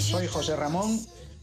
Soy 0.00 0.26
José 0.26 0.54
Ramón 0.54 1.00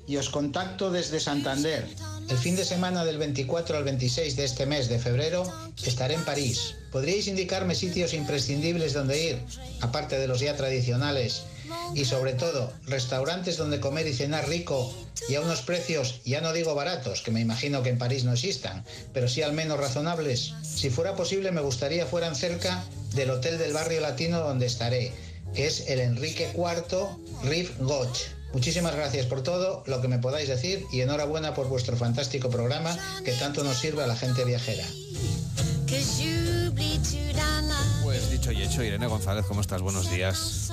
y 0.07 0.17
os 0.17 0.29
contacto 0.29 0.91
desde 0.91 1.19
Santander. 1.19 1.87
El 2.29 2.37
fin 2.37 2.55
de 2.55 2.63
semana 2.63 3.03
del 3.05 3.17
24 3.17 3.75
al 3.75 3.83
26 3.83 4.35
de 4.35 4.43
este 4.43 4.65
mes 4.65 4.87
de 4.87 4.99
febrero 4.99 5.43
estaré 5.83 6.13
en 6.13 6.23
París. 6.23 6.75
¿Podríais 6.91 7.27
indicarme 7.27 7.73
sitios 7.73 8.13
imprescindibles 8.13 8.93
donde 8.93 9.23
ir, 9.23 9.39
aparte 9.81 10.19
de 10.19 10.27
los 10.27 10.39
ya 10.39 10.55
tradicionales? 10.55 11.43
Y 11.93 12.05
sobre 12.05 12.33
todo, 12.33 12.71
restaurantes 12.85 13.57
donde 13.57 13.79
comer 13.79 14.07
y 14.07 14.13
cenar 14.13 14.47
rico 14.47 14.93
y 15.29 15.35
a 15.35 15.41
unos 15.41 15.61
precios, 15.61 16.21
ya 16.23 16.41
no 16.41 16.53
digo 16.53 16.75
baratos, 16.75 17.21
que 17.21 17.31
me 17.31 17.41
imagino 17.41 17.83
que 17.83 17.89
en 17.89 17.97
París 17.97 18.23
no 18.23 18.33
existan, 18.33 18.83
pero 19.13 19.27
sí 19.27 19.41
al 19.41 19.53
menos 19.53 19.79
razonables. 19.79 20.53
Si 20.63 20.89
fuera 20.89 21.15
posible, 21.15 21.51
me 21.51 21.61
gustaría 21.61 22.05
fueran 22.05 22.35
cerca 22.35 22.83
del 23.13 23.29
hotel 23.29 23.57
del 23.57 23.73
barrio 23.73 24.01
latino 24.01 24.39
donde 24.39 24.65
estaré, 24.65 25.11
que 25.53 25.67
es 25.67 25.87
el 25.87 25.99
Enrique 25.99 26.51
IV 26.55 27.07
Riff 27.43 27.77
Goch. 27.79 28.17
Muchísimas 28.53 28.95
gracias 28.95 29.25
por 29.25 29.43
todo 29.43 29.83
lo 29.85 30.01
que 30.01 30.07
me 30.07 30.19
podáis 30.19 30.49
decir 30.49 30.85
y 30.91 31.01
enhorabuena 31.01 31.53
por 31.53 31.67
vuestro 31.67 31.95
fantástico 31.95 32.49
programa 32.49 32.97
que 33.23 33.31
tanto 33.33 33.63
nos 33.63 33.77
sirve 33.77 34.03
a 34.03 34.07
la 34.07 34.15
gente 34.15 34.43
viajera. 34.43 34.85
Pues 38.03 38.29
dicho 38.29 38.51
y 38.51 38.63
hecho, 38.63 38.83
Irene 38.83 39.07
González, 39.07 39.45
¿cómo 39.45 39.61
estás? 39.61 39.81
Buenos 39.81 40.09
días. 40.09 40.69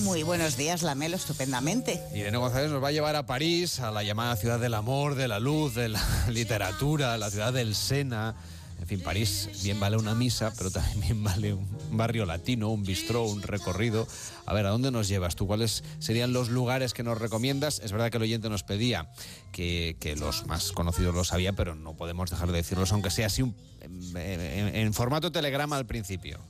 Muy 0.00 0.22
buenos 0.22 0.56
días, 0.56 0.82
Lamelo, 0.82 1.16
estupendamente. 1.16 2.02
Irene 2.14 2.36
González 2.36 2.70
nos 2.70 2.82
va 2.82 2.88
a 2.88 2.92
llevar 2.92 3.16
a 3.16 3.26
París, 3.26 3.80
a 3.80 3.90
la 3.90 4.02
llamada 4.02 4.36
ciudad 4.36 4.58
del 4.58 4.74
amor, 4.74 5.14
de 5.14 5.28
la 5.28 5.38
luz, 5.40 5.74
de 5.74 5.88
la 5.88 6.02
literatura, 6.28 7.16
la 7.16 7.30
ciudad 7.30 7.52
del 7.52 7.74
Sena. 7.74 8.34
En 8.80 8.86
fin, 8.88 9.00
París 9.00 9.48
bien 9.62 9.78
vale 9.80 9.96
una 9.96 10.14
misa, 10.14 10.52
pero 10.58 10.70
también 10.70 11.22
vale 11.24 11.54
un 11.54 11.66
barrio 11.92 12.26
latino, 12.26 12.68
un 12.70 12.82
bistró, 12.82 13.24
un 13.24 13.40
recorrido. 13.40 14.06
A 14.46 14.52
ver, 14.52 14.66
¿a 14.66 14.70
dónde 14.70 14.90
nos 14.90 15.08
llevas 15.08 15.36
tú? 15.36 15.46
¿Cuáles 15.46 15.84
serían 16.00 16.32
los 16.32 16.48
lugares 16.50 16.92
que 16.92 17.02
nos 17.02 17.16
recomiendas? 17.18 17.80
Es 17.82 17.92
verdad 17.92 18.10
que 18.10 18.16
el 18.18 18.24
oyente 18.24 18.50
nos 18.50 18.62
pedía 18.62 19.08
que, 19.52 19.96
los 20.18 20.46
más 20.46 20.72
conocidos 20.72 21.14
lo 21.14 21.24
sabía, 21.24 21.52
pero 21.54 21.74
no 21.76 21.94
podemos 21.96 22.30
dejar 22.30 22.48
de 22.50 22.58
decirlos, 22.58 22.92
aunque 22.92 23.10
sea 23.10 23.26
así 23.28 23.42
un, 23.42 23.54
en- 23.80 24.74
en 24.74 24.92
formato 24.92 25.32
telegrama 25.32 25.76
al 25.76 25.86
principio. 25.86 26.40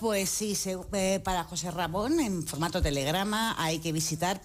Pues 0.00 0.28
sí, 0.28 0.54
se- 0.54 0.76
eh, 0.92 1.20
para 1.24 1.44
José 1.44 1.70
Ramón, 1.70 2.20
en 2.20 2.46
formato 2.46 2.82
telegrama, 2.82 3.54
hay 3.58 3.78
que 3.78 3.92
visitar 3.92 4.42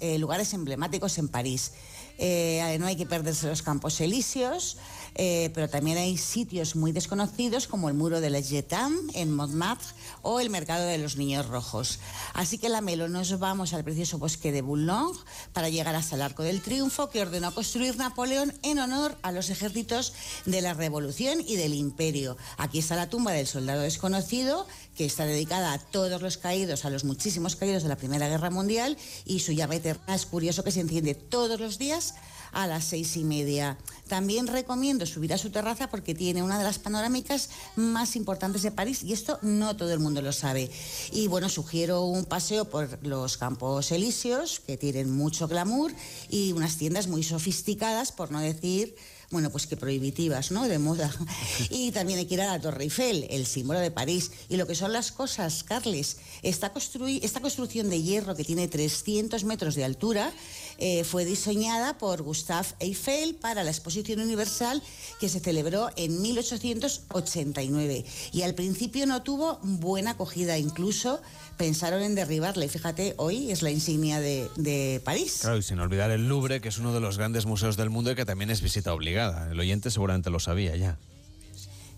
eh, 0.00 0.18
lugares 0.18 0.52
emblemáticos 0.54 1.18
en 1.18 1.28
París. 1.28 1.72
Eh, 2.18 2.76
no 2.80 2.86
hay 2.86 2.96
que 2.96 3.06
perderse 3.06 3.46
los 3.46 3.62
Campos 3.62 4.00
Elíseos, 4.00 4.76
eh, 5.14 5.50
pero 5.54 5.68
también 5.68 5.98
hay 5.98 6.16
sitios 6.16 6.76
muy 6.76 6.92
desconocidos 6.92 7.66
como 7.66 7.88
el 7.88 7.94
Muro 7.94 8.20
de 8.20 8.30
Les 8.30 8.48
Jetams 8.48 9.14
en 9.14 9.32
Montmartre 9.34 9.88
o 10.22 10.40
el 10.40 10.50
Mercado 10.50 10.86
de 10.86 10.98
los 10.98 11.16
Niños 11.16 11.46
Rojos. 11.46 11.98
Así 12.34 12.58
que 12.58 12.68
la 12.68 12.80
Melo 12.80 13.08
nos 13.08 13.38
vamos 13.38 13.72
al 13.72 13.84
precioso 13.84 14.18
bosque 14.18 14.52
de 14.52 14.62
Boulogne 14.62 15.18
para 15.52 15.68
llegar 15.68 15.94
hasta 15.94 16.16
el 16.16 16.22
Arco 16.22 16.42
del 16.42 16.62
Triunfo 16.62 17.10
que 17.10 17.22
ordenó 17.22 17.54
construir 17.54 17.96
Napoleón 17.96 18.52
en 18.62 18.78
honor 18.78 19.16
a 19.22 19.32
los 19.32 19.50
ejércitos 19.50 20.12
de 20.46 20.60
la 20.62 20.74
Revolución 20.74 21.40
y 21.46 21.56
del 21.56 21.74
Imperio. 21.74 22.36
Aquí 22.56 22.78
está 22.78 22.96
la 22.96 23.08
tumba 23.08 23.32
del 23.32 23.46
soldado 23.46 23.82
desconocido 23.82 24.66
que 24.96 25.06
está 25.06 25.26
dedicada 25.26 25.72
a 25.72 25.78
todos 25.78 26.20
los 26.22 26.38
caídos, 26.38 26.84
a 26.84 26.90
los 26.90 27.04
muchísimos 27.04 27.56
caídos 27.56 27.82
de 27.82 27.88
la 27.88 27.96
Primera 27.96 28.28
Guerra 28.28 28.50
Mundial 28.50 28.96
y 29.24 29.40
su 29.40 29.52
llama 29.52 29.76
eterna 29.76 30.14
es 30.14 30.26
curioso 30.26 30.64
que 30.64 30.72
se 30.72 30.80
enciende 30.80 31.14
todos 31.14 31.60
los 31.60 31.78
días 31.78 32.14
a 32.52 32.66
las 32.66 32.84
seis 32.84 33.16
y 33.16 33.24
media. 33.24 33.78
También 34.08 34.46
recomiendo 34.46 35.04
subir 35.06 35.32
a 35.34 35.38
su 35.38 35.50
terraza 35.50 35.88
porque 35.90 36.14
tiene 36.14 36.42
una 36.42 36.58
de 36.58 36.64
las 36.64 36.78
panorámicas 36.78 37.50
más 37.76 38.16
importantes 38.16 38.62
de 38.62 38.70
París 38.70 39.02
y 39.02 39.12
esto 39.12 39.38
no 39.42 39.76
todo 39.76 39.92
el 39.92 39.98
mundo 40.00 40.22
lo 40.22 40.32
sabe. 40.32 40.70
Y 41.12 41.26
bueno, 41.28 41.48
sugiero 41.48 42.02
un 42.04 42.24
paseo 42.24 42.64
por 42.66 43.04
los 43.06 43.36
Campos 43.36 43.92
Elíseos 43.92 44.60
que 44.60 44.76
tienen 44.76 45.10
mucho 45.14 45.46
glamour 45.48 45.92
y 46.30 46.52
unas 46.52 46.76
tiendas 46.76 47.06
muy 47.06 47.22
sofisticadas, 47.22 48.12
por 48.12 48.30
no 48.30 48.40
decir 48.40 48.96
bueno, 49.30 49.50
pues 49.50 49.66
que 49.66 49.76
prohibitivas, 49.76 50.52
¿no? 50.52 50.66
De 50.66 50.78
moda. 50.78 51.14
Y 51.68 51.92
también 51.92 52.18
hay 52.18 52.24
que 52.24 52.32
ir 52.32 52.40
a 52.40 52.46
la 52.46 52.60
Torre 52.62 52.84
Eiffel, 52.84 53.26
el 53.28 53.44
símbolo 53.44 53.78
de 53.78 53.90
París. 53.90 54.30
Y 54.48 54.56
lo 54.56 54.66
que 54.66 54.74
son 54.74 54.90
las 54.94 55.12
cosas, 55.12 55.64
Carles, 55.64 56.16
esta, 56.42 56.72
construi- 56.72 57.20
esta 57.22 57.40
construcción 57.42 57.90
de 57.90 58.00
hierro 58.02 58.34
que 58.34 58.42
tiene 58.44 58.68
300 58.68 59.44
metros 59.44 59.74
de 59.74 59.84
altura 59.84 60.32
eh, 60.78 61.04
fue 61.04 61.24
diseñada 61.24 61.98
por 61.98 62.22
Gustave 62.22 62.68
Eiffel 62.80 63.34
para 63.34 63.64
la 63.64 63.70
Exposición 63.70 64.20
Universal 64.20 64.82
que 65.20 65.28
se 65.28 65.40
celebró 65.40 65.90
en 65.96 66.22
1889. 66.22 68.04
Y 68.32 68.42
al 68.42 68.54
principio 68.54 69.06
no 69.06 69.22
tuvo 69.22 69.58
buena 69.62 70.12
acogida, 70.12 70.58
incluso 70.58 71.20
pensaron 71.56 72.02
en 72.02 72.14
derribarla. 72.14 72.64
Y 72.64 72.68
fíjate, 72.68 73.14
hoy 73.18 73.50
es 73.50 73.62
la 73.62 73.70
insignia 73.70 74.20
de, 74.20 74.48
de 74.56 75.00
París. 75.04 75.38
Claro, 75.42 75.56
y 75.58 75.62
sin 75.62 75.80
olvidar 75.80 76.10
el 76.10 76.28
Louvre, 76.28 76.60
que 76.60 76.68
es 76.68 76.78
uno 76.78 76.92
de 76.94 77.00
los 77.00 77.18
grandes 77.18 77.46
museos 77.46 77.76
del 77.76 77.90
mundo 77.90 78.12
y 78.12 78.14
que 78.14 78.24
también 78.24 78.50
es 78.50 78.60
visita 78.62 78.94
obligada. 78.94 79.50
El 79.50 79.58
oyente 79.60 79.90
seguramente 79.90 80.30
lo 80.30 80.38
sabía 80.40 80.76
ya. 80.76 80.96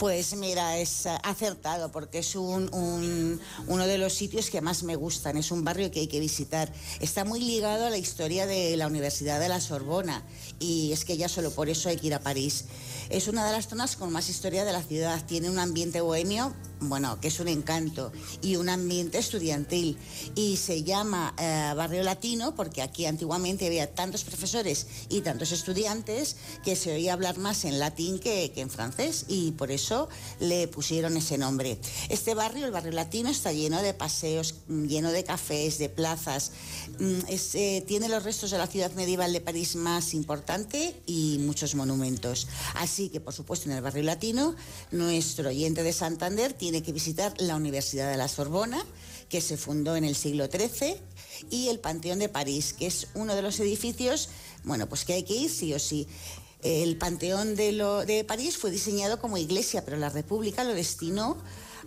Pues 0.00 0.34
mira, 0.36 0.78
es 0.78 1.06
acertado 1.06 1.90
porque 1.92 2.18
es 2.18 2.34
un, 2.36 2.72
un- 2.74 3.40
uno 3.68 3.86
de 3.86 3.98
los 3.98 4.12
sitios 4.12 4.48
que 4.50 4.60
más 4.60 4.82
me 4.84 4.94
gustan, 4.96 5.36
es 5.36 5.50
un 5.52 5.62
barrio 5.64 5.90
que 5.92 6.00
hay 6.00 6.06
que 6.08 6.18
visitar. 6.20 6.72
Está 7.00 7.24
muy 7.24 7.40
ligado 7.40 7.86
a 7.86 7.90
la 7.90 7.96
historia 7.98 8.46
de 8.46 8.76
la 8.76 8.86
Universidad 8.88 9.38
de 9.40 9.48
la 9.48 9.60
Sorbona 9.60 10.22
y 10.60 10.90
es 10.92 11.04
que 11.04 11.16
ya 11.16 11.28
solo 11.28 11.50
por 11.52 11.68
eso 11.68 11.88
hay 11.88 11.96
que 11.96 12.06
ir 12.08 12.14
a 12.14 12.20
París. 12.20 12.64
Es 13.10 13.26
una 13.28 13.44
de 13.46 13.52
las 13.52 13.68
zonas 13.68 13.96
con 13.96 14.12
más 14.12 14.28
historia 14.28 14.64
de 14.64 14.72
la 14.72 14.82
ciudad, 14.82 15.24
tiene 15.26 15.48
un 15.50 15.58
ambiente 15.58 16.00
bohemio 16.00 16.54
bueno, 16.80 17.20
que 17.20 17.28
es 17.28 17.40
un 17.40 17.48
encanto 17.48 18.12
y 18.42 18.56
un 18.56 18.68
ambiente 18.68 19.18
estudiantil. 19.18 19.98
Y 20.34 20.56
se 20.56 20.82
llama 20.82 21.34
eh, 21.38 21.72
Barrio 21.76 22.02
Latino 22.02 22.54
porque 22.54 22.82
aquí 22.82 23.06
antiguamente 23.06 23.66
había 23.66 23.94
tantos 23.94 24.24
profesores 24.24 24.86
y 25.08 25.20
tantos 25.20 25.52
estudiantes 25.52 26.36
que 26.64 26.76
se 26.76 26.92
oía 26.92 27.12
hablar 27.12 27.38
más 27.38 27.64
en 27.64 27.78
latín 27.78 28.18
que, 28.18 28.52
que 28.52 28.60
en 28.60 28.70
francés 28.70 29.24
y 29.28 29.52
por 29.52 29.70
eso 29.70 30.08
le 30.40 30.68
pusieron 30.68 31.16
ese 31.16 31.38
nombre. 31.38 31.78
Este 32.08 32.34
barrio, 32.34 32.66
el 32.66 32.72
Barrio 32.72 32.92
Latino, 32.92 33.30
está 33.30 33.52
lleno 33.52 33.82
de 33.82 33.94
paseos, 33.94 34.54
mm, 34.68 34.86
lleno 34.86 35.10
de 35.10 35.24
cafés, 35.24 35.78
de 35.78 35.88
plazas. 35.88 36.52
Mm, 36.98 37.18
es, 37.28 37.54
eh, 37.54 37.84
tiene 37.86 38.08
los 38.08 38.22
restos 38.22 38.50
de 38.50 38.58
la 38.58 38.66
ciudad 38.66 38.92
medieval 38.92 39.32
de 39.32 39.40
París 39.40 39.76
más 39.76 40.14
importante 40.14 40.94
y 41.06 41.38
muchos 41.40 41.74
monumentos. 41.74 42.46
Así 42.74 43.08
que, 43.08 43.20
por 43.20 43.34
supuesto, 43.34 43.68
en 43.68 43.76
el 43.76 43.82
Barrio 43.82 44.02
Latino, 44.02 44.54
nuestro 44.90 45.48
oyente 45.48 45.82
de 45.82 45.92
Santander 45.92 46.52
tiene 46.52 46.67
que 46.82 46.92
visitar 46.92 47.34
la 47.38 47.56
Universidad 47.56 48.10
de 48.10 48.16
la 48.16 48.28
Sorbona, 48.28 48.84
que 49.28 49.40
se 49.40 49.56
fundó 49.56 49.96
en 49.96 50.04
el 50.04 50.14
siglo 50.14 50.46
XIII, 50.46 50.96
y 51.50 51.68
el 51.68 51.78
Panteón 51.80 52.18
de 52.18 52.28
París, 52.28 52.72
que 52.72 52.86
es 52.86 53.08
uno 53.14 53.34
de 53.34 53.42
los 53.42 53.58
edificios, 53.60 54.28
bueno, 54.64 54.88
pues 54.88 55.04
que 55.04 55.12
hay 55.14 55.22
que 55.22 55.34
ir 55.34 55.50
sí 55.50 55.72
o 55.74 55.78
sí. 55.78 56.06
El 56.62 56.96
Panteón 56.96 57.54
de, 57.56 57.72
lo- 57.72 58.04
de 58.04 58.24
París 58.24 58.56
fue 58.56 58.70
diseñado 58.70 59.20
como 59.20 59.36
iglesia, 59.38 59.84
pero 59.84 59.96
la 59.96 60.08
República 60.10 60.64
lo 60.64 60.74
destinó 60.74 61.36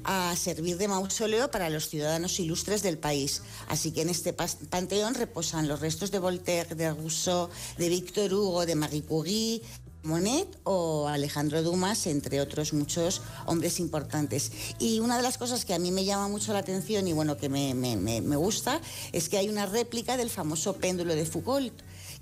a 0.05 0.33
servir 0.37 0.77
de 0.77 0.87
mausoleo 0.87 1.51
para 1.51 1.69
los 1.69 1.89
ciudadanos 1.89 2.39
ilustres 2.39 2.81
del 2.81 2.97
país. 2.97 3.41
Así 3.67 3.91
que 3.91 4.01
en 4.03 4.09
este 4.09 4.31
panteón 4.33 5.13
reposan 5.15 5.67
los 5.67 5.81
restos 5.81 6.11
de 6.11 6.19
Voltaire, 6.19 6.73
de 6.75 6.89
Rousseau, 6.93 7.49
de 7.77 7.89
Victor 7.89 8.33
Hugo, 8.33 8.65
de 8.65 8.75
Marie 8.75 9.03
Curie, 9.03 9.61
Monet 10.03 10.47
o 10.63 11.07
Alejandro 11.07 11.61
Dumas, 11.63 12.07
entre 12.07 12.41
otros 12.41 12.73
muchos 12.73 13.21
hombres 13.45 13.79
importantes. 13.79 14.51
Y 14.79 14.99
una 14.99 15.17
de 15.17 15.23
las 15.23 15.37
cosas 15.37 15.65
que 15.65 15.73
a 15.73 15.79
mí 15.79 15.91
me 15.91 16.05
llama 16.05 16.27
mucho 16.27 16.53
la 16.53 16.59
atención 16.59 17.07
y 17.07 17.13
bueno, 17.13 17.37
que 17.37 17.49
me, 17.49 17.73
me- 17.73 18.35
gusta, 18.35 18.81
es 19.11 19.29
que 19.29 19.37
hay 19.37 19.49
una 19.49 19.65
réplica 19.67 20.17
del 20.17 20.29
famoso 20.29 20.73
péndulo 20.77 21.13
de 21.15 21.25
Foucault, 21.25 21.73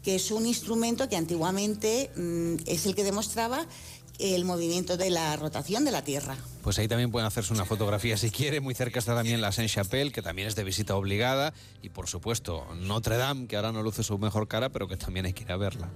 que 0.03 0.15
es 0.15 0.31
un 0.31 0.45
instrumento 0.45 1.07
que 1.07 1.15
antiguamente 1.15 2.11
mm, 2.15 2.55
es 2.65 2.85
el 2.85 2.95
que 2.95 3.03
demostraba 3.03 3.65
el 4.19 4.43
movimiento 4.43 4.97
de 4.97 5.09
la 5.11 5.33
rotación 5.37 5.85
de 5.85 5.91
la 5.91 6.03
Tierra. 6.03 6.35
Pues 6.61 6.77
ahí 6.77 6.89
también 6.89 7.09
pueden 7.09 7.25
hacerse 7.25 7.53
una 7.53 7.63
fotografía 7.63 8.17
si 8.17 8.31
quiere. 8.31 8.59
Muy 8.59 8.75
cerca 8.75 8.99
está 8.99 9.15
también 9.15 9.39
la 9.39 9.53
Saint-Chapelle, 9.53 10.11
que 10.11 10.21
también 10.21 10.49
es 10.49 10.55
de 10.55 10.65
visita 10.65 10.93
obligada. 10.97 11.53
Y 11.81 11.87
por 11.89 12.07
supuesto, 12.09 12.65
Notre 12.81 13.15
Dame, 13.15 13.47
que 13.47 13.55
ahora 13.55 13.71
no 13.71 13.81
luce 13.81 14.03
su 14.03 14.17
mejor 14.17 14.49
cara, 14.49 14.67
pero 14.69 14.89
que 14.89 14.97
también 14.97 15.25
hay 15.25 15.31
que 15.31 15.43
ir 15.43 15.51
a 15.53 15.57
verla. 15.57 15.89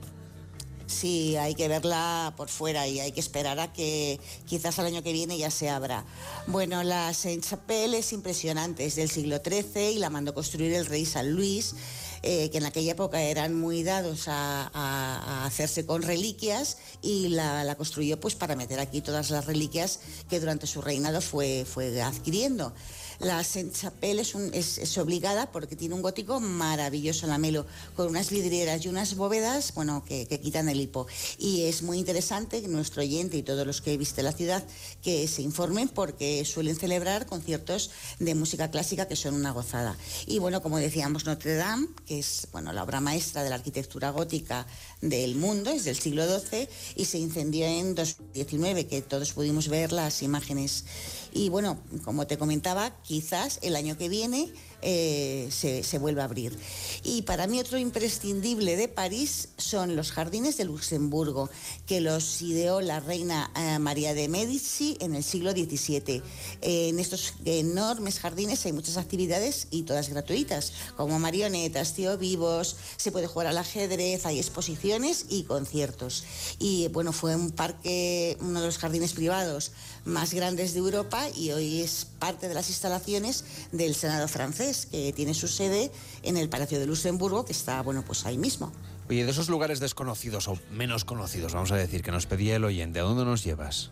Sí, 0.86 1.38
hay 1.38 1.56
que 1.56 1.68
verla 1.68 2.34
por 2.36 2.50
fuera 2.50 2.88
y 2.88 3.00
hay 3.00 3.12
que 3.12 3.20
esperar 3.20 3.60
a 3.60 3.72
que 3.72 4.20
quizás 4.46 4.80
al 4.80 4.86
año 4.86 5.02
que 5.02 5.14
viene 5.14 5.38
ya 5.38 5.50
se 5.50 5.70
abra. 5.70 6.06
Bueno, 6.48 6.84
la 6.84 7.14
Saint-Chapelle 7.14 7.98
es 7.98 8.12
impresionante, 8.12 8.86
es 8.86 8.96
del 8.96 9.10
siglo 9.10 9.38
XIII 9.44 9.92
y 9.92 10.00
la 10.00 10.10
mandó 10.10 10.34
construir 10.34 10.74
el 10.74 10.86
rey 10.86 11.06
San 11.06 11.32
Luis, 11.32 11.76
eh, 12.22 12.50
que 12.52 12.58
en 12.58 12.66
aquella 12.66 12.92
época 12.92 13.22
eran 13.22 13.58
muy 13.60 13.84
dados 13.84 14.26
a 14.28 15.46
hacerse 15.46 15.86
con 15.86 16.02
reliquias 16.02 16.78
y 17.02 17.30
la, 17.30 17.64
la 17.64 17.76
construyó 17.76 18.20
pues 18.20 18.36
para 18.36 18.56
meter 18.56 18.80
aquí 18.80 19.02
todas 19.02 19.30
las 19.30 19.46
reliquias 19.46 20.00
que 20.30 20.40
durante 20.40 20.68
su 20.68 20.82
reinado 20.82 21.22
fue, 21.22 21.66
fue 21.66 22.02
adquiriendo. 22.02 22.74
La 23.20 23.44
Saint-Chapelle 23.44 24.22
es, 24.22 24.36
un- 24.36 24.52
es- 24.54 24.98
obligada 24.98 25.52
porque 25.52 25.76
tiene 25.76 25.96
un 25.96 26.02
gótico 26.02 26.40
maravilloso, 26.40 27.28
lamelo, 27.28 27.66
con 27.96 28.08
unas 28.08 28.30
vidrieras 28.30 28.86
y 28.86 28.90
unas 28.90 29.16
bóvedas, 29.16 29.74
bueno, 29.74 30.04
que, 30.06 30.28
quitan 30.40 30.70
el 30.70 30.80
hipo. 30.82 31.08
Y 31.38 31.64
es 31.64 31.82
muy 31.84 31.98
interesante 32.00 32.62
que 32.62 32.68
nuestro 32.68 33.02
oyente 33.02 33.38
y 33.38 33.44
todos 33.44 33.66
los 33.66 33.82
que 33.82 33.98
visten 33.98 34.26
la 34.26 34.32
ciudad 34.32 34.64
que 35.02 35.28
se 35.28 35.42
informen 35.42 35.90
porque 35.90 36.44
suelen 36.46 36.76
celebrar 36.76 37.26
conciertos 37.26 37.92
de 38.20 38.36
música 38.36 38.70
clásica 38.72 39.08
que 39.08 39.16
son 39.16 39.34
una 39.36 39.52
gozada. 39.52 39.98
Y 40.28 40.40
bueno, 40.40 40.62
como 40.62 40.78
decíamos, 40.78 41.26
Notre 41.26 41.56
Dame, 41.56 41.88
que 42.06 42.20
es 42.20 42.48
bueno, 42.52 42.72
la 42.74 42.84
obra 42.84 43.00
maestra 43.02 43.44
de 43.44 43.50
la 43.50 43.56
arquitectura 43.56 44.12
gótica 44.12 44.66
del 45.02 45.36
mundo, 45.36 45.70
es 45.72 45.84
del 45.86 45.98
siglo 46.00 46.24
XII 46.28 46.68
y 46.96 47.06
se 47.06 47.18
incendió 47.18 47.66
en 47.66 47.96
2019, 47.96 48.88
que 48.88 49.02
todos 49.02 49.34
pudimos 49.34 49.68
ver 49.68 49.92
las 49.92 50.22
imágenes. 50.22 50.86
Y 51.34 51.50
bueno, 51.50 51.80
como 52.04 52.28
te 52.28 52.38
comentaba, 52.38 52.92
quizás 53.02 53.60
el 53.64 53.76
año 53.76 53.98
que 53.98 54.08
viene 54.08 54.54
eh, 54.84 55.48
se, 55.52 55.84
se 55.84 55.98
vuelva 55.98 56.24
a 56.24 56.26
abrir. 56.26 56.58
Y 57.04 57.24
para 57.24 57.48
mí 57.48 57.60
otro 57.60 57.78
imprescindible 57.78 58.76
de 58.76 58.88
París 58.88 59.50
son 59.58 59.96
los 59.96 60.12
jardines 60.12 60.58
de 60.58 60.66
Luxemburgo, 60.66 61.50
que 61.86 62.02
los 62.02 62.42
ideó 62.42 62.82
la 62.82 63.00
reina 63.00 63.52
eh, 63.56 63.80
María 63.80 64.14
de 64.14 64.28
Medici 64.28 64.98
en 65.00 65.16
el 65.16 65.24
siglo 65.24 65.52
XVII. 65.52 66.22
Eh, 66.62 66.90
en 66.90 67.00
estos 67.00 67.34
enormes 67.46 68.20
jardines 68.20 68.66
hay 68.66 68.74
muchas 68.74 68.98
actividades 68.98 69.68
y 69.72 69.84
todas 69.84 70.10
gratuitas, 70.10 70.74
como 70.96 71.20
marionetas, 71.20 71.94
tío 71.94 72.18
vivos, 72.18 72.76
se 72.98 73.12
puede 73.12 73.28
jugar 73.28 73.48
al 73.48 73.58
ajedrez, 73.58 74.26
hay 74.26 74.40
exposiciones 74.40 75.26
y 75.30 75.44
conciertos. 75.44 76.24
Y 76.60 76.88
bueno, 76.90 77.14
fue 77.14 77.36
un 77.36 77.52
parque, 77.52 78.38
uno 78.42 78.62
de 78.62 78.66
los 78.68 78.78
jardines 78.78 79.14
privados 79.14 79.72
más 80.06 80.34
grandes 80.34 80.74
de 80.74 80.80
Europa 80.80 81.30
y 81.36 81.52
hoy 81.52 81.82
es 81.82 82.08
parte 82.20 82.48
de 82.48 82.54
las 82.54 82.70
instalaciones 82.70 83.46
del 83.72 83.96
Senado 83.96 84.28
francés, 84.28 84.73
que 84.86 85.14
tiene 85.14 85.34
su 85.34 85.48
sede 85.48 85.92
en 86.24 86.38
el 86.38 86.50
Palacio 86.50 86.80
de 86.80 86.86
Luxemburgo, 86.88 87.46
que 87.46 87.52
está, 87.54 87.82
bueno, 87.82 88.04
pues 88.06 88.26
ahí 88.26 88.38
mismo. 88.38 88.72
Oye, 89.10 89.26
de 89.26 89.32
esos 89.32 89.50
lugares 89.50 89.80
desconocidos 89.80 90.48
o 90.48 90.58
menos 90.72 91.04
conocidos, 91.06 91.54
vamos 91.54 91.72
a 91.72 91.76
decir, 91.76 92.02
que 92.04 92.12
nos 92.12 92.26
pedía 92.26 92.56
el 92.56 92.64
oyente, 92.64 93.00
¿a 93.00 93.04
dónde 93.04 93.26
nos 93.26 93.44
llevas? 93.44 93.92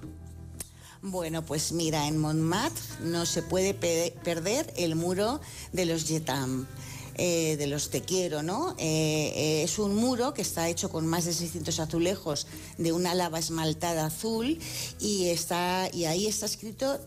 Bueno, 1.01 1.44
pues 1.44 1.72
mira, 1.72 2.07
en 2.07 2.18
Montmartre 2.19 2.81
no 3.04 3.25
se 3.25 3.42
puede 3.42 3.74
pe- 3.74 4.13
perder 4.24 4.72
el 4.78 4.95
muro 4.95 5.42
de 5.74 5.86
los 5.86 6.07
Yetam. 6.07 6.68
eh, 7.16 7.57
de 7.57 7.68
los 7.68 7.89
Te 7.89 8.01
Quiero, 8.01 8.42
¿no? 8.42 8.72
Eh, 8.80 9.34
eh, 9.36 9.63
es 9.63 9.77
un 9.80 9.94
muro 9.95 10.34
que 10.34 10.42
está 10.42 10.69
hecho 10.69 10.89
con 10.89 11.06
más 11.06 11.25
de 11.25 11.34
600 11.34 11.77
azulejos 11.81 12.48
de 12.77 12.94
una 12.94 13.13
lava 13.13 13.38
esmaltada 13.38 14.06
azul 14.06 14.57
y, 15.00 15.25
está, 15.27 15.89
y 15.94 16.06
ahí 16.06 16.25
está 16.25 16.45
escrito 16.45 17.00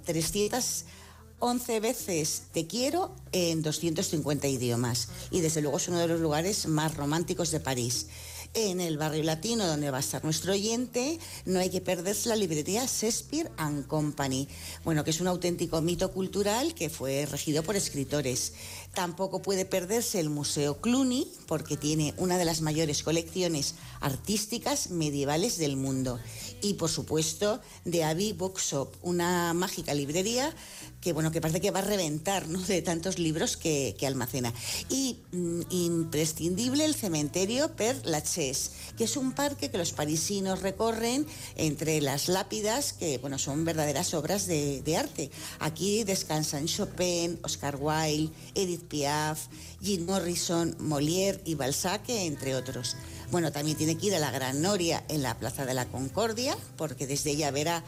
311 1.45 1.81
veces 1.81 2.43
Te 2.55 2.67
Quiero 2.67 3.15
en 3.33 3.61
250 3.61 4.49
idiomas. 4.49 5.09
Y 5.31 5.43
desde 5.43 5.61
luego 5.61 5.77
es 5.77 5.89
uno 5.89 5.99
de 5.99 6.09
los 6.09 6.19
lugares 6.19 6.67
más 6.69 6.97
románticos 6.97 7.51
de 7.51 7.61
París. 7.61 8.07
En 8.55 8.81
el 8.81 8.97
barrio 8.97 9.25
latino, 9.25 9.67
donde 9.67 9.91
va 9.91 9.99
a 9.99 10.01
estar 10.01 10.25
nuestro 10.25 10.53
oyente, 10.53 11.19
no 11.45 11.59
hay 11.59 11.69
que 11.69 11.83
perderse 11.83 12.31
la 12.31 12.37
librería 12.37 12.87
Shakespeare 12.87 13.51
and 13.59 13.87
Company, 13.87 14.49
bueno, 14.85 15.05
que 15.05 15.11
es 15.11 15.21
un 15.21 15.27
auténtico 15.27 15.83
mito 15.83 16.13
cultural 16.13 16.73
que 16.73 16.89
fue 16.89 17.27
regido 17.27 17.63
por 17.63 17.77
escritores. 17.77 18.55
Tampoco 18.95 19.43
puede 19.43 19.65
perderse 19.65 20.21
el 20.21 20.31
Museo 20.31 20.81
Cluny, 20.81 21.27
porque 21.47 21.77
tiene 21.77 22.15
una 22.17 22.39
de 22.39 22.45
las 22.45 22.61
mayores 22.61 23.03
colecciones 23.03 23.75
artísticas 24.01 24.91
medievales 24.91 25.59
del 25.59 25.77
mundo. 25.77 26.19
Y, 26.63 26.75
por 26.75 26.91
supuesto, 26.91 27.61
The 27.89 28.05
Abbey 28.05 28.33
Bookshop, 28.33 28.95
una 29.03 29.53
mágica 29.53 29.95
librería 29.95 30.55
que 31.05 31.13
bueno 31.13 31.31
que 31.31 31.43
parece 31.43 31.61
que 31.61 31.71
va 31.71 31.81
a 31.81 31.83
reventar 31.83 32.49
¿no? 32.49 32.59
de 32.61 32.81
tantos 32.81 33.19
libros 33.19 33.59
que, 33.59 33.95
que 33.99 34.07
almacena 34.07 34.53
y 34.89 35.19
mm, 35.33 35.61
imprescindible 35.69 36.87
el 36.87 36.95
cementerio 36.95 37.77
Per 37.77 38.07
Lachaise 38.07 38.71
que 38.97 39.05
es 39.05 39.19
un 39.19 39.33
parque 39.33 39.71
que 39.71 39.77
los 39.77 39.93
parisinos 39.93 40.63
recorren 40.63 41.27
entre 41.57 42.01
las 42.01 42.29
lápidas 42.29 42.95
que 42.95 43.19
bueno 43.19 43.39
son 43.39 43.67
verdaderas 43.67 44.15
obras 44.15 44.47
de, 44.47 44.81
de 44.81 44.97
arte 44.97 45.31
aquí 45.59 46.05
descansan 46.05 46.67
Chopin 46.67 47.39
Oscar 47.43 47.77
Wilde 47.79 48.33
Edith 48.55 48.84
Piaf 48.85 49.49
Jim 49.83 50.05
Morrison 50.07 50.77
Molière 50.79 51.41
y 51.45 51.55
Balzac 51.55 52.09
entre 52.09 52.55
otros. 52.55 52.97
Bueno 53.31 53.53
también 53.53 53.77
tiene 53.77 53.97
que 53.97 54.07
ir 54.07 54.15
a 54.15 54.19
la 54.19 54.31
Gran 54.31 54.63
Noria 54.63 55.05
en 55.09 55.23
la 55.23 55.39
Plaza 55.39 55.67
de 55.67 55.75
la 55.75 55.87
Concordia 55.87 56.57
porque 56.77 57.07
desde 57.07 57.31
ella 57.31 57.51
verá 57.51 57.85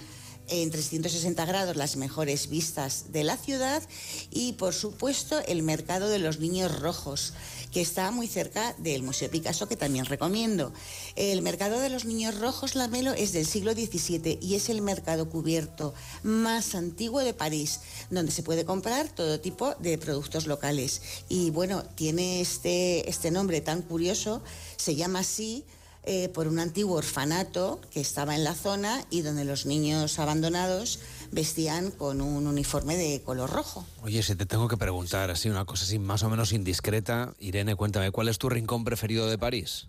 en 0.48 0.70
360 0.70 1.44
grados 1.44 1.76
las 1.76 1.96
mejores 1.96 2.48
vistas 2.48 3.06
de 3.12 3.24
la 3.24 3.36
ciudad 3.36 3.82
y 4.30 4.52
por 4.52 4.74
supuesto 4.74 5.38
el 5.46 5.62
mercado 5.62 6.08
de 6.08 6.18
los 6.18 6.38
niños 6.38 6.80
rojos 6.80 7.32
que 7.76 7.82
está 7.82 8.10
muy 8.10 8.26
cerca 8.26 8.74
del 8.78 9.02
Museo 9.02 9.30
Picasso 9.30 9.68
que 9.68 9.76
también 9.76 10.06
recomiendo. 10.06 10.72
El 11.14 11.42
mercado 11.42 11.78
de 11.78 11.90
los 11.90 12.06
niños 12.06 12.40
rojos 12.40 12.74
Lamelo 12.74 13.12
es 13.12 13.34
del 13.34 13.44
siglo 13.44 13.74
XVII 13.74 14.38
y 14.40 14.54
es 14.54 14.70
el 14.70 14.80
mercado 14.80 15.28
cubierto 15.28 15.92
más 16.22 16.74
antiguo 16.74 17.20
de 17.20 17.34
París 17.34 17.80
donde 18.08 18.32
se 18.32 18.42
puede 18.42 18.64
comprar 18.64 19.10
todo 19.10 19.40
tipo 19.40 19.74
de 19.74 19.98
productos 19.98 20.46
locales 20.46 21.02
y 21.28 21.50
bueno, 21.50 21.82
tiene 21.82 22.40
este, 22.40 23.10
este 23.10 23.30
nombre 23.30 23.60
tan 23.60 23.82
curioso, 23.82 24.42
se 24.78 24.94
llama 24.94 25.18
así 25.18 25.62
eh, 26.08 26.30
por 26.30 26.48
un 26.48 26.60
antiguo 26.60 26.96
orfanato 26.96 27.80
que 27.90 28.00
estaba 28.00 28.36
en 28.36 28.44
la 28.44 28.54
zona 28.54 29.04
y 29.10 29.20
donde 29.20 29.44
los 29.44 29.66
niños 29.66 30.18
abandonados 30.18 31.00
vestían 31.32 31.90
con 31.90 32.20
un 32.20 32.46
uniforme 32.46 32.96
de 32.96 33.22
color 33.22 33.50
rojo. 33.50 33.84
Oye, 34.02 34.22
si 34.22 34.34
te 34.36 34.46
tengo 34.46 34.68
que 34.68 34.76
preguntar 34.76 35.30
así 35.30 35.48
una 35.48 35.64
cosa 35.64 35.84
así 35.84 35.98
más 35.98 36.22
o 36.22 36.30
menos 36.30 36.52
indiscreta, 36.52 37.34
Irene, 37.38 37.74
cuéntame, 37.76 38.10
¿cuál 38.10 38.28
es 38.28 38.38
tu 38.38 38.48
rincón 38.48 38.84
preferido 38.84 39.28
de 39.28 39.38
París? 39.38 39.88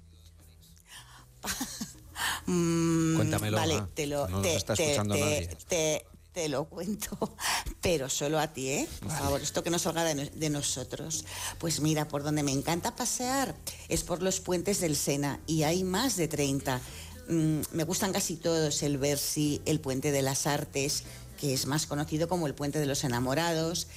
Mm, 2.47 3.15
Cuéntamelo, 3.15 3.57
Vale, 3.57 3.83
te 3.93 4.07
lo, 4.07 4.27
no 4.27 4.41
te, 4.41 4.55
está 4.55 4.73
escuchando 4.73 5.13
te- 5.15 5.19
nadie. 5.21 5.47
te- 5.67 6.05
te 6.33 6.49
lo 6.49 6.65
cuento. 6.65 7.17
pero 7.81 8.09
solo 8.09 8.39
a 8.39 8.47
ti, 8.47 8.69
¿eh? 8.69 8.87
Por 9.01 9.11
favor, 9.11 9.41
esto 9.41 9.63
que 9.63 9.69
no 9.69 9.77
salga 9.79 10.03
de 10.03 10.49
nosotros. 10.49 11.25
Pues 11.59 11.79
mira, 11.79 12.07
por 12.07 12.23
donde 12.23 12.43
me 12.43 12.51
encanta 12.51 12.95
pasear 12.95 13.55
es 13.89 14.03
por 14.03 14.21
los 14.23 14.39
puentes 14.39 14.79
del 14.79 14.95
Sena 14.95 15.39
y 15.45 15.63
hay 15.63 15.83
más 15.83 16.15
de 16.15 16.27
30. 16.27 16.81
Mm, 17.29 17.61
me 17.73 17.83
gustan 17.83 18.13
casi 18.13 18.35
todos, 18.37 18.81
el 18.81 18.97
Bercy, 18.97 19.61
el 19.65 19.79
Puente 19.79 20.11
de 20.11 20.21
las 20.21 20.47
Artes, 20.47 21.03
que 21.37 21.53
es 21.53 21.65
más 21.67 21.85
conocido 21.85 22.27
como 22.27 22.47
el 22.47 22.55
Puente 22.55 22.79
de 22.79 22.85
los 22.85 23.03
Enamorados, 23.03 23.87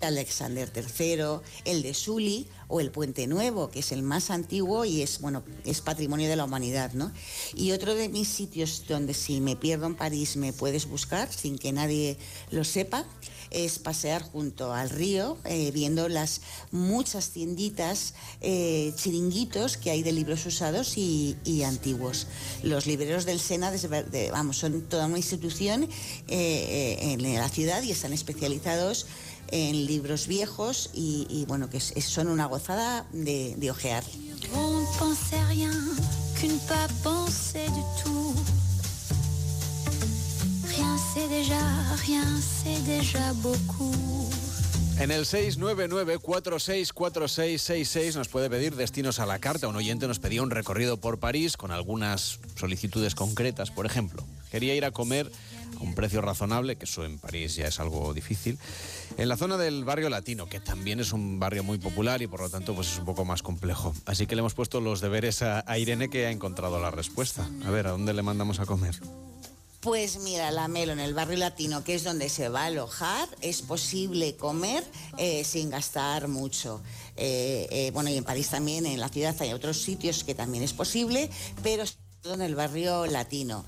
Alexander 0.00 0.70
III, 0.74 1.40
el 1.64 1.82
de 1.82 1.94
Sully 1.94 2.46
o 2.68 2.80
el 2.80 2.90
Puente 2.90 3.26
Nuevo, 3.26 3.70
que 3.70 3.80
es 3.80 3.92
el 3.92 4.02
más 4.02 4.30
antiguo 4.30 4.84
y 4.84 5.02
es, 5.02 5.20
bueno, 5.20 5.42
es 5.64 5.80
patrimonio 5.80 6.28
de 6.28 6.36
la 6.36 6.44
humanidad, 6.44 6.92
¿no? 6.92 7.12
Y 7.54 7.72
otro 7.72 7.94
de 7.94 8.08
mis 8.08 8.28
sitios 8.28 8.84
donde 8.86 9.14
si 9.14 9.40
me 9.40 9.56
pierdo 9.56 9.86
en 9.86 9.96
París 9.96 10.36
me 10.36 10.52
puedes 10.52 10.86
buscar 10.86 11.32
sin 11.32 11.58
que 11.58 11.72
nadie 11.72 12.16
lo 12.50 12.64
sepa, 12.64 13.04
es 13.50 13.78
pasear 13.78 14.22
junto 14.22 14.72
al 14.72 14.90
río, 14.90 15.38
eh, 15.44 15.70
viendo 15.72 16.08
las 16.08 16.40
muchas 16.70 17.30
tienditas, 17.30 18.14
eh, 18.40 18.92
chiringuitos 18.96 19.76
que 19.76 19.90
hay 19.90 20.02
de 20.02 20.12
libros 20.12 20.44
usados 20.46 20.96
y, 20.96 21.36
antiguos. 21.64 22.26
Los 22.62 22.86
libreros 22.86 23.24
del 23.24 23.40
Sena, 23.40 23.72
vamos, 24.32 24.58
son 24.58 24.82
toda 24.82 25.06
una 25.06 25.18
institución 25.18 25.88
eh, 26.28 26.98
en 27.00 27.34
la 27.34 27.48
ciudad 27.48 27.82
y 27.82 27.90
están 27.90 28.12
especializados 28.12 29.06
en 29.50 29.86
libros 29.86 30.26
viejos 30.28 30.90
y, 30.92 31.44
bueno, 31.48 31.68
que 31.68 31.80
son 31.80 32.28
una 32.28 32.46
gozada 32.46 33.06
de 33.12 33.70
ojear. 33.70 34.04
Déjà, 41.48 41.64
rien 42.04 42.24
c'est 42.40 42.80
déjà 42.84 43.32
beaucoup. 43.42 44.30
En 45.00 45.10
el 45.10 45.24
699-464666 45.24 48.16
nos 48.16 48.28
puede 48.28 48.50
pedir 48.50 48.76
destinos 48.76 49.18
a 49.20 49.26
la 49.26 49.38
carta. 49.38 49.68
Un 49.68 49.76
oyente 49.76 50.08
nos 50.08 50.18
pedía 50.18 50.42
un 50.42 50.50
recorrido 50.50 50.98
por 50.98 51.18
París 51.18 51.56
con 51.56 51.70
algunas 51.70 52.40
solicitudes 52.56 53.14
concretas. 53.14 53.70
Por 53.70 53.86
ejemplo, 53.86 54.24
quería 54.50 54.74
ir 54.74 54.84
a 54.84 54.90
comer 54.90 55.32
a 55.78 55.82
un 55.82 55.94
precio 55.94 56.20
razonable, 56.20 56.76
que 56.76 56.84
eso 56.84 57.02
en 57.04 57.18
París 57.18 57.54
ya 57.54 57.68
es 57.68 57.80
algo 57.80 58.12
difícil, 58.12 58.58
en 59.16 59.28
la 59.28 59.36
zona 59.36 59.56
del 59.56 59.84
barrio 59.84 60.10
latino, 60.10 60.48
que 60.48 60.60
también 60.60 61.00
es 61.00 61.12
un 61.12 61.38
barrio 61.38 61.62
muy 61.62 61.78
popular 61.78 62.20
y 62.20 62.26
por 62.26 62.40
lo 62.40 62.50
tanto 62.50 62.74
pues 62.74 62.92
es 62.92 62.98
un 62.98 63.06
poco 63.06 63.24
más 63.24 63.42
complejo. 63.42 63.94
Así 64.04 64.26
que 64.26 64.34
le 64.34 64.40
hemos 64.40 64.54
puesto 64.54 64.80
los 64.80 65.00
deberes 65.00 65.40
a, 65.42 65.64
a 65.66 65.78
Irene 65.78 66.10
que 66.10 66.26
ha 66.26 66.30
encontrado 66.30 66.80
la 66.80 66.90
respuesta. 66.90 67.48
A 67.64 67.70
ver, 67.70 67.86
¿a 67.86 67.92
dónde 67.92 68.12
le 68.12 68.22
mandamos 68.22 68.60
a 68.60 68.66
comer? 68.66 69.00
Pues 69.80 70.18
mira, 70.18 70.50
la 70.50 70.66
Melo, 70.66 70.92
en 70.92 70.98
el 70.98 71.14
barrio 71.14 71.38
latino, 71.38 71.84
que 71.84 71.94
es 71.94 72.02
donde 72.02 72.28
se 72.28 72.48
va 72.48 72.62
a 72.62 72.66
alojar, 72.66 73.28
es 73.42 73.62
posible 73.62 74.34
comer 74.34 74.82
eh, 75.18 75.44
sin 75.44 75.70
gastar 75.70 76.26
mucho. 76.26 76.80
Eh, 77.16 77.68
eh, 77.70 77.90
bueno, 77.92 78.10
y 78.10 78.16
en 78.16 78.24
París 78.24 78.48
también, 78.48 78.86
en 78.86 78.98
la 78.98 79.08
ciudad 79.08 79.36
hay 79.38 79.52
otros 79.52 79.80
sitios 79.80 80.24
que 80.24 80.34
también 80.34 80.64
es 80.64 80.72
posible, 80.72 81.30
pero 81.62 81.84
en 82.24 82.42
el 82.42 82.56
barrio 82.56 83.06
latino. 83.06 83.64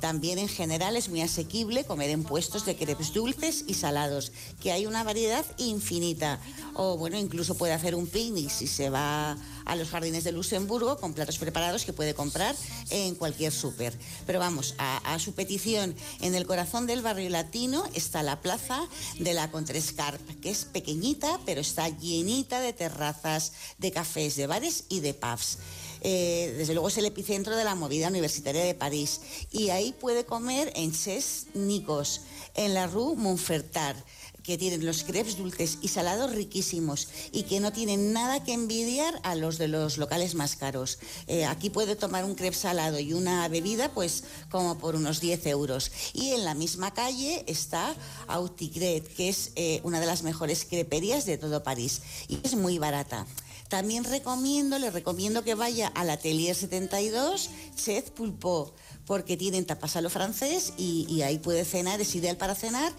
También 0.00 0.38
en 0.38 0.48
general 0.48 0.96
es 0.96 1.10
muy 1.10 1.20
asequible 1.20 1.84
comer 1.84 2.08
en 2.08 2.24
puestos 2.24 2.64
de 2.64 2.74
crepes 2.76 3.12
dulces 3.12 3.64
y 3.66 3.74
salados, 3.74 4.32
que 4.62 4.72
hay 4.72 4.86
una 4.86 5.04
variedad 5.04 5.44
infinita. 5.58 6.40
O 6.72 6.96
bueno, 6.96 7.18
incluso 7.18 7.54
puede 7.54 7.74
hacer 7.74 7.94
un 7.94 8.06
picnic 8.06 8.48
si 8.48 8.66
se 8.66 8.88
va 8.88 9.36
a 9.66 9.76
los 9.76 9.90
jardines 9.90 10.24
de 10.24 10.32
Luxemburgo 10.32 10.96
con 10.96 11.12
platos 11.12 11.38
preparados 11.38 11.84
que 11.84 11.92
puede 11.92 12.14
comprar 12.14 12.56
en 12.90 13.14
cualquier 13.14 13.52
súper. 13.52 13.92
Pero 14.26 14.38
vamos, 14.38 14.74
a, 14.78 15.18
su 15.18 15.34
petición, 15.34 15.94
en 16.20 16.34
el 16.34 16.46
corazón 16.46 16.86
del 16.86 17.02
barrio 17.02 17.28
latino 17.30 17.84
está 17.94 18.22
la 18.22 18.40
plaza 18.40 18.88
de 19.18 19.34
la 19.34 19.50
Contrescarp, 19.50 20.20
que 20.40 20.50
es 20.50 20.64
pequeñita, 20.64 21.40
pero 21.44 21.60
está 21.60 21.88
llenita 21.88 22.60
de 22.60 22.72
terrazas, 22.72 23.52
de 23.78 23.92
cafés, 23.92 24.36
de 24.36 24.46
bares 24.46 24.84
y 24.88 25.00
de 25.00 25.14
pubs. 25.14 25.58
Eh, 26.02 26.54
desde 26.56 26.74
luego 26.74 26.88
es 26.88 26.98
el 26.98 27.06
epicentro 27.06 27.56
de 27.56 27.64
la 27.64 27.74
movida 27.74 28.08
universitaria 28.08 28.62
de 28.62 28.74
París 28.74 29.20
y 29.50 29.70
ahí 29.70 29.92
puede 29.92 30.24
comer 30.24 30.70
en 30.76 30.92
Ches 30.92 31.46
Nicos, 31.54 32.20
en 32.54 32.74
la 32.74 32.86
Rue 32.86 33.16
Montfertard 33.16 33.96
que 34.46 34.56
tienen 34.56 34.86
los 34.86 35.02
crepes 35.02 35.36
dulces 35.36 35.78
y 35.82 35.88
salados 35.88 36.32
riquísimos 36.32 37.08
y 37.32 37.42
que 37.42 37.58
no 37.58 37.72
tienen 37.72 38.12
nada 38.12 38.44
que 38.44 38.52
envidiar 38.52 39.18
a 39.24 39.34
los 39.34 39.58
de 39.58 39.66
los 39.66 39.98
locales 39.98 40.36
más 40.36 40.54
caros. 40.54 41.00
Eh, 41.26 41.44
aquí 41.44 41.68
puede 41.68 41.96
tomar 41.96 42.24
un 42.24 42.36
crepe 42.36 42.56
salado 42.56 43.00
y 43.00 43.12
una 43.12 43.48
bebida 43.48 43.90
pues 43.92 44.22
como 44.48 44.78
por 44.78 44.94
unos 44.94 45.20
10 45.20 45.46
euros. 45.46 45.90
Y 46.12 46.30
en 46.30 46.44
la 46.44 46.54
misma 46.54 46.94
calle 46.94 47.42
está 47.48 47.92
Autigret, 48.28 49.12
que 49.16 49.28
es 49.28 49.50
eh, 49.56 49.80
una 49.82 49.98
de 49.98 50.06
las 50.06 50.22
mejores 50.22 50.64
creperías 50.64 51.26
de 51.26 51.38
todo 51.38 51.64
París 51.64 52.02
y 52.28 52.38
es 52.44 52.54
muy 52.54 52.78
barata. 52.78 53.26
También 53.68 54.04
recomiendo, 54.04 54.78
le 54.78 54.92
recomiendo 54.92 55.42
que 55.42 55.56
vaya 55.56 55.88
al 55.88 56.10
Atelier 56.10 56.54
72 56.54 57.50
Chez 57.74 58.12
Pulpo, 58.12 58.72
porque 59.06 59.36
tienen 59.36 59.66
tapas 59.66 59.96
a 59.96 60.00
lo 60.00 60.08
francés 60.08 60.72
y, 60.76 61.04
y 61.08 61.22
ahí 61.22 61.40
puede 61.40 61.64
cenar, 61.64 62.00
es 62.00 62.14
ideal 62.14 62.36
para 62.36 62.54
cenar, 62.54 62.92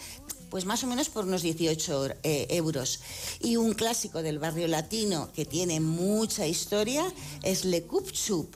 pues 0.50 0.66
más 0.66 0.84
o 0.84 0.88
menos 0.88 1.10
por 1.10 1.26
unos 1.26 1.42
18 1.42 2.10
eh, 2.24 2.48
euros. 2.52 3.00
Y 3.40 3.58
un 3.58 3.74
clásico 3.74 4.22
del 4.22 4.40
barrio 4.40 4.68
latino 4.68 5.30
que 5.34 5.46
tiene 5.46 5.80
mucha 5.80 6.48
historia 6.48 7.06
es 7.44 7.66
Le 7.66 7.84
Coupe 7.84 8.16
Soup. 8.16 8.56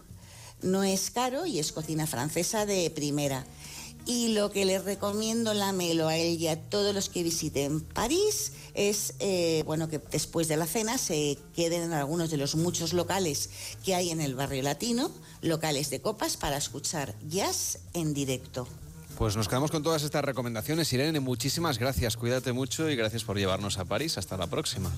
No 0.62 0.84
es 0.84 1.10
caro 1.12 1.46
y 1.46 1.60
es 1.60 1.72
cocina 1.72 2.08
francesa 2.08 2.66
de 2.66 2.90
primera. 2.92 3.46
Y 4.06 4.30
lo 4.30 4.52
que 4.52 4.66
les 4.66 4.84
recomiendo 4.84 5.54
la 5.54 5.74
Melo 5.74 6.08
a 6.08 6.18
él 6.18 6.42
y 6.42 6.48
a 6.48 6.60
todos 6.60 6.94
los 6.94 7.10
que 7.10 7.22
visiten 7.22 7.82
París 7.82 8.54
es 8.74 9.14
eh, 9.20 9.64
bueno 9.66 9.90
que 9.90 10.00
después 10.00 10.48
de 10.48 10.58
la 10.58 10.66
cena 10.66 10.98
se 10.98 11.38
queden 11.56 11.84
en 11.84 11.94
algunos 11.94 12.32
de 12.32 12.38
los 12.38 12.56
muchos 12.56 12.94
locales 12.94 13.50
que 13.84 13.94
hay 13.94 14.10
en 14.10 14.22
el 14.22 14.34
barrio 14.34 14.64
latino, 14.64 15.12
locales 15.42 15.90
de 15.92 16.02
copas 16.02 16.36
para 16.36 16.58
escuchar 16.58 17.14
jazz 17.28 17.80
en 17.94 18.14
directo. 18.14 18.68
Pues 19.22 19.38
nos 19.38 19.48
quedamos 19.48 19.70
con 19.70 19.84
todas 19.84 20.02
estas 20.02 20.26
recomendaciones. 20.26 20.92
Irene, 20.94 21.20
muchísimas 21.20 21.78
gracias. 21.78 22.18
Cuídate 22.18 22.54
mucho 22.54 22.90
y 22.90 22.96
gracias 22.96 23.24
por 23.24 23.38
llevarnos 23.38 23.78
a 23.78 23.86
París. 23.86 24.18
Hasta 24.18 24.36
la 24.36 24.48
próxima. 24.48 24.92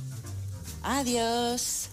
Adiós. 0.81 1.89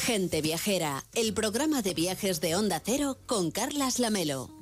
Gente 0.00 0.42
Viajera, 0.42 1.04
el 1.14 1.32
programa 1.32 1.80
de 1.80 1.94
viajes 1.94 2.40
de 2.40 2.56
Onda 2.56 2.82
Cero 2.84 3.18
con 3.26 3.52
Carlas 3.52 4.00
Lamelo. 4.00 4.59